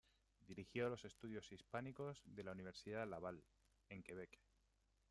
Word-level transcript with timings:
Dirigió 0.47 0.89
los 0.89 1.05
estudios 1.05 1.51
hispánicos 1.51 2.23
de 2.25 2.43
la 2.43 2.53
Universidad 2.53 3.05
Laval, 3.07 3.43
en 3.87 4.01
Quebec. 4.01 4.39